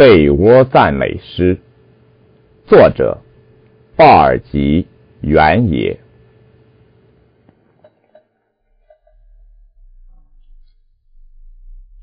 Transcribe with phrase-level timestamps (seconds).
[0.00, 1.58] 被窝赞美诗，
[2.66, 3.18] 作者
[3.96, 4.84] 鲍尔吉·
[5.20, 6.00] 原野。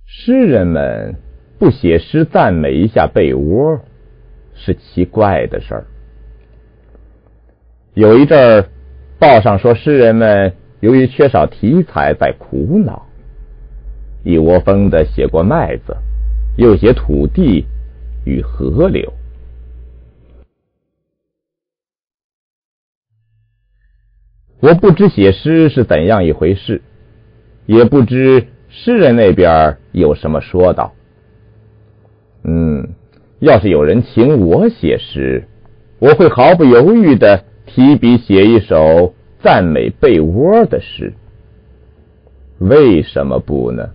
[0.05, 1.15] 诗人们
[1.57, 3.79] 不写诗赞美一下被窝，
[4.53, 5.87] 是奇怪的事儿。
[7.95, 8.69] 有一阵儿，
[9.17, 13.07] 报上说诗人们由于缺少题材在苦恼，
[14.23, 15.97] 一窝蜂的写过麦子，
[16.57, 17.65] 又写土地
[18.27, 19.13] 与河流。
[24.59, 26.81] 我不知写诗是怎样一回事，
[27.65, 28.47] 也不知。
[28.69, 30.93] 诗人那边有什么说道？
[32.43, 32.89] 嗯，
[33.39, 35.47] 要是有人请我写诗，
[35.99, 41.13] 我会毫不犹豫的提笔写一首赞美被窝的诗。
[42.59, 43.93] 为什么不呢？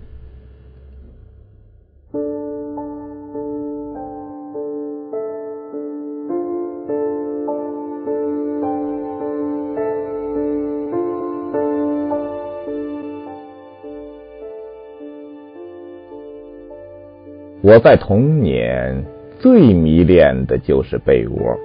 [17.65, 19.05] 我在童年
[19.39, 21.57] 最迷恋的就是被窝，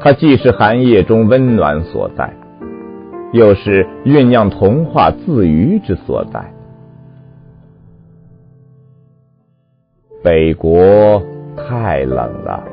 [0.00, 2.32] 它既是寒夜中温暖所在，
[3.34, 6.50] 又是酝酿童话自娱之所在。
[10.24, 11.22] 北国
[11.54, 12.64] 太冷了，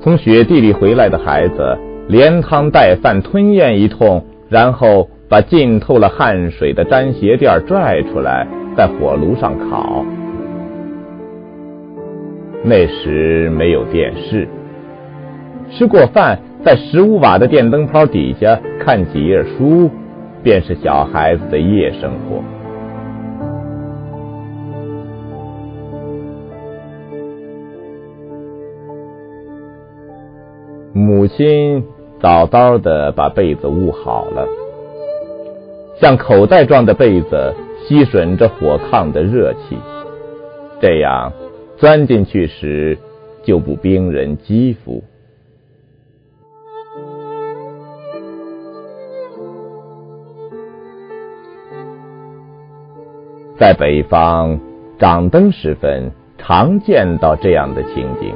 [0.00, 1.76] 从雪地里回来的孩子
[2.08, 10.06] 连汤带饭吞咽一通，然后把浸透了汗水的毡鞋垫拽出来，在火炉上烤。
[12.64, 14.46] 那时没有电视，
[15.70, 19.88] 吃过饭，在十五瓦的电灯泡底下看几页书，
[20.42, 22.42] 便是小孩子的夜生活。
[30.92, 31.84] 母亲
[32.20, 34.46] 早早的把被子捂好了，
[36.00, 37.54] 像口袋状的被子
[37.86, 39.78] 吸吮着火炕的热气，
[40.80, 41.32] 这样。
[41.78, 42.98] 钻进去时
[43.44, 45.00] 就不冰人肌肤。
[53.56, 54.58] 在北方，
[54.98, 58.34] 掌灯时分常见到这样的情景：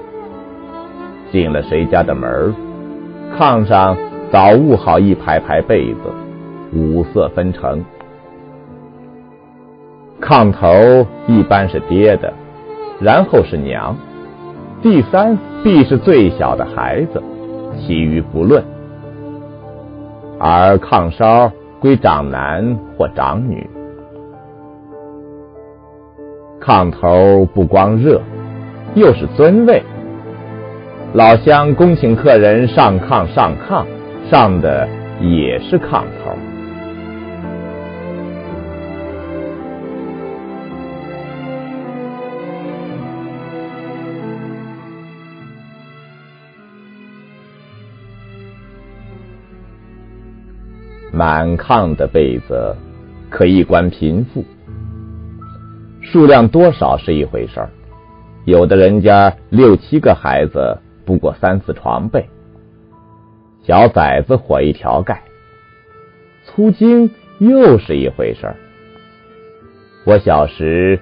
[1.33, 2.55] 进了谁家的门，
[3.37, 3.97] 炕上
[4.31, 5.99] 早捂好一排排被子，
[6.73, 7.85] 五色分成，
[10.21, 12.33] 炕头一般是爹的。
[13.01, 13.97] 然后是娘，
[14.81, 17.23] 第三必是最小的孩子，
[17.79, 18.63] 其余不论。
[20.39, 23.69] 而炕梢归长男或长女。
[26.61, 28.21] 炕头不光热，
[28.95, 29.83] 又是尊位。
[31.13, 33.85] 老乡恭请客人上炕，上炕
[34.31, 34.89] 上的
[35.21, 36.37] 也是炕头。
[51.13, 52.75] 满炕的被子
[53.29, 54.43] 可以观贫富，
[56.01, 57.71] 数量多少是一回事儿。
[58.47, 62.31] 有的人家六七个孩子不过三四床被，
[63.63, 65.23] 小崽子火一条盖，
[66.47, 68.57] 粗精又是一回事儿。
[70.07, 70.99] 我小时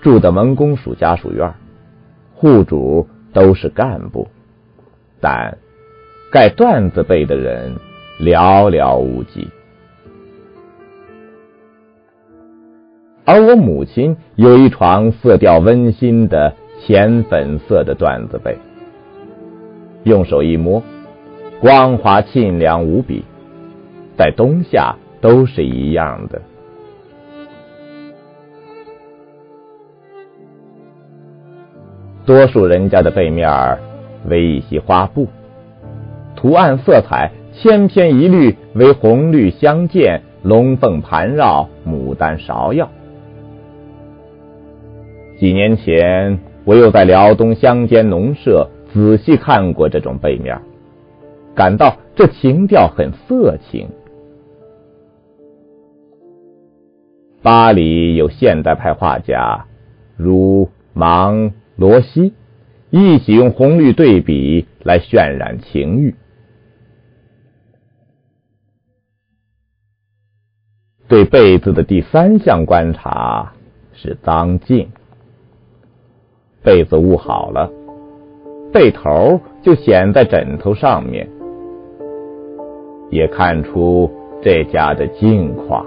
[0.00, 1.52] 住的蒙公署家属院，
[2.32, 4.28] 户主都是干部，
[5.20, 5.58] 但
[6.30, 7.72] 盖缎子被的人。
[8.22, 9.48] 寥寥无几，
[13.24, 18.56] 而我母亲有一床色调温馨的浅粉色的缎子被，
[20.04, 20.80] 用手一摸，
[21.60, 23.24] 光滑沁凉无比，
[24.16, 26.40] 在冬夏都是一样的。
[32.24, 33.50] 多数人家的被面
[34.28, 35.26] 为一些花布，
[36.36, 37.28] 图案色彩。
[37.52, 42.90] 千篇一律为红绿相间、龙凤盘绕、牡丹芍药。
[45.38, 50.60] 几年前，我又在辽东乡间农舍仔细看过这种背面，
[51.54, 53.88] 感到这情调很色情。
[57.42, 59.66] 巴黎有现代派画家，
[60.16, 62.32] 如芒、罗西，
[62.90, 66.14] 一起用红绿对比来渲染情欲。
[71.12, 73.52] 对被子的第三项观察
[73.92, 74.88] 是脏净。
[76.62, 77.70] 被子捂好了，
[78.72, 81.28] 被头就显在枕头上面，
[83.10, 84.10] 也看出
[84.40, 85.84] 这家的境况。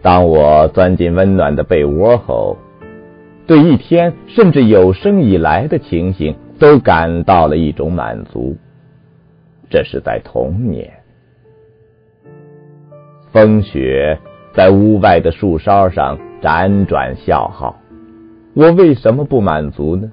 [0.00, 2.56] 当我钻进温暖的被窝后，
[3.52, 8.56] 对一天甚至有生以来的情形都感到了一种满足。
[9.68, 10.90] 这是在童年，
[13.30, 14.18] 风雪
[14.54, 17.78] 在屋外的树梢上辗转笑号，
[18.54, 20.10] 我为什么不满足呢？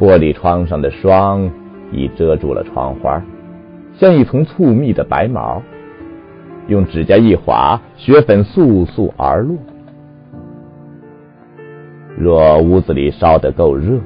[0.00, 1.52] 玻璃窗上的霜
[1.92, 3.22] 已遮住了窗花，
[3.98, 5.62] 像一层粗密的白毛。
[6.68, 9.58] 用指甲一划，雪粉簌簌而落。
[12.22, 13.98] 若屋子里烧得够热，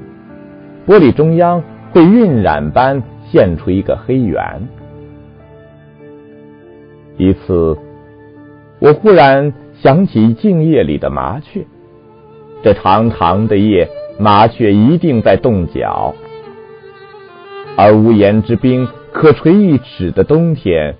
[0.86, 4.66] 玻璃中央会晕染般现出一个黑圆。
[7.18, 7.76] 一次，
[8.78, 11.66] 我忽然想起静夜里的麻雀，
[12.62, 16.14] 这长长的夜，麻雀一定在冻脚，
[17.76, 20.94] 而无言之冰可垂一尺的冬天，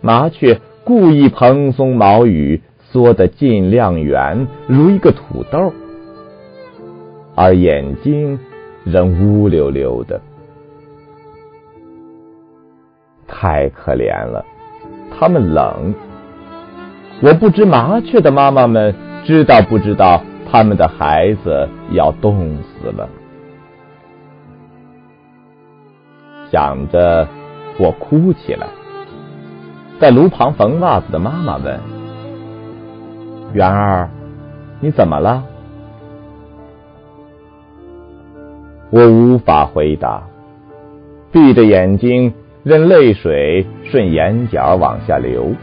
[0.00, 0.60] 麻雀。
[0.82, 5.72] 故意蓬松毛羽，缩得尽量圆，如一个土豆，
[7.34, 8.38] 而眼睛
[8.84, 10.20] 仍乌溜溜的，
[13.26, 14.44] 太可怜了。
[15.18, 15.94] 它们冷，
[17.22, 18.94] 我不知麻雀的妈妈们
[19.24, 23.08] 知道不知道，他们的孩子要冻死了。
[26.50, 27.28] 想着，
[27.78, 28.66] 我哭起来。
[30.00, 31.78] 在炉旁缝袜子的妈妈问
[33.52, 34.08] ：“圆儿，
[34.80, 35.44] 你怎么了？”
[38.90, 40.22] 我无法回答，
[41.30, 42.32] 闭着眼睛，
[42.64, 45.54] 任泪水顺眼角往下流。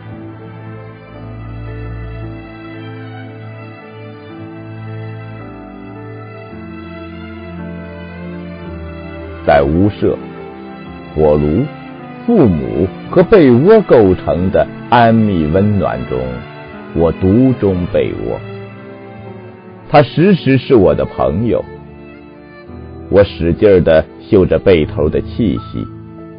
[9.45, 10.17] 在屋舍，
[11.15, 11.65] 火炉。
[12.25, 16.19] 父母和被窝构成的安谧温暖中，
[16.93, 18.37] 我独钟被窝。
[19.89, 21.63] 他时时是我的朋友。
[23.09, 25.85] 我使劲的嗅着被头的气息，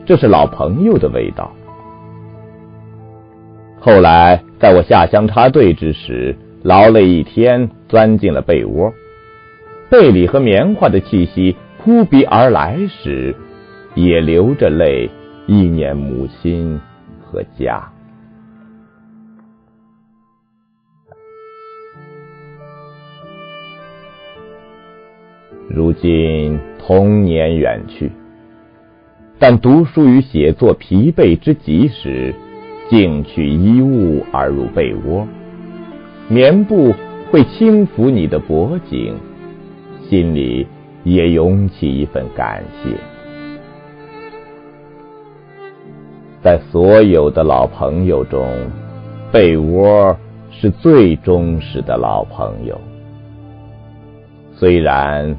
[0.06, 1.50] 这是老朋友的味道。
[3.80, 8.92] 后来，在我下乡插队之时，劳累一天，钻进了被窝，
[9.88, 13.34] 被里和棉花的气息扑鼻而来时，
[13.94, 15.10] 也流着泪。
[15.50, 16.78] 意念母亲
[17.22, 17.82] 和家。
[25.68, 28.10] 如今童年远去，
[29.38, 32.34] 但读书与写作疲惫之极时，
[32.88, 35.28] 竟取衣物而入被窝，
[36.26, 36.94] 棉布
[37.30, 39.14] 会轻抚你的脖颈，
[40.08, 40.66] 心里
[41.04, 42.96] 也涌起一份感谢。
[46.40, 48.48] 在所有的老朋友中，
[49.30, 50.16] 被窝
[50.50, 52.80] 是最忠实的老朋友。
[54.54, 55.36] 虽然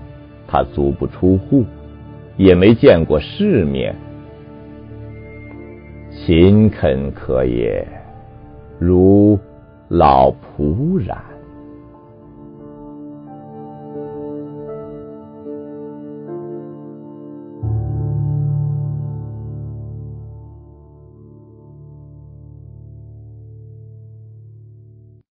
[0.52, 1.64] 他足不出户，
[2.36, 3.96] 也没见过世面，
[6.12, 7.88] 勤恳可也，
[8.80, 9.38] 如
[9.90, 11.16] 老仆然。